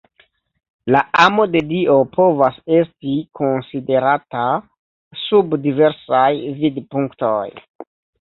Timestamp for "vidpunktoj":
6.63-7.45